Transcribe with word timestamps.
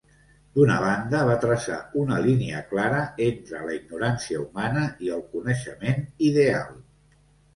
D'una 0.57 0.75
banda, 0.83 1.19
va 1.25 1.33
traçar 1.41 1.75
una 2.03 2.15
línia 2.27 2.61
clara 2.71 3.03
entre 3.27 3.61
la 3.67 3.75
ignorància 3.75 4.41
humana 4.45 4.85
i 5.09 5.13
el 5.17 5.21
coneixement 5.35 6.01
ideal. 6.31 6.73